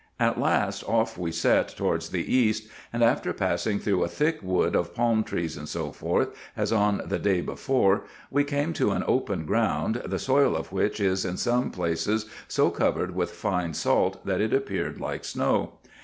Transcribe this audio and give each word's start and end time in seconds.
At 0.19 0.39
last, 0.39 0.81
off 0.85 1.15
we 1.15 1.31
set 1.31 1.67
towards 1.77 2.09
the 2.09 2.23
east, 2.35 2.67
and 2.91 3.03
after 3.03 3.33
passing 3.33 3.77
through 3.77 4.03
a 4.03 4.07
thick 4.07 4.39
wood 4.41 4.75
of 4.75 4.95
palm 4.95 5.23
trees, 5.23 5.59
&c. 5.69 5.91
as 6.57 6.71
on 6.73 7.03
the 7.05 7.19
day 7.19 7.39
before, 7.41 8.05
we 8.31 8.43
came 8.43 8.73
to 8.73 8.93
an 8.93 9.03
open 9.05 9.45
ground, 9.45 10.01
the 10.03 10.17
soil 10.17 10.55
of 10.55 10.71
which 10.71 10.99
is 10.99 11.23
in 11.23 11.37
some 11.37 11.69
places 11.69 12.25
so 12.47 12.71
covered 12.71 13.13
with 13.13 13.29
fine 13.29 13.75
salt, 13.75 14.25
that 14.25 14.41
it 14.41 14.55
appeared 14.55 14.99
like 14.99 15.23
snow. 15.23 15.73